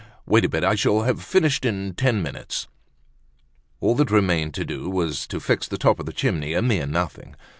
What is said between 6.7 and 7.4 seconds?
nothing.